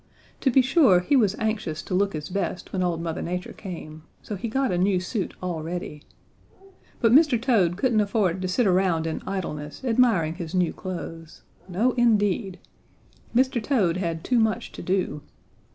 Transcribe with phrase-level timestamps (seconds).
[0.39, 4.01] To be sure he was anxious to look his best when old Mother Nature came,
[4.23, 6.01] so he got a new suit all ready.
[6.99, 7.39] But Mr.
[7.39, 11.43] Toad couldn't afford to sit around in idleness admiring his new clothes.
[11.69, 12.57] No indeed!
[13.35, 13.61] Mr.
[13.61, 15.21] Toad had too much to do.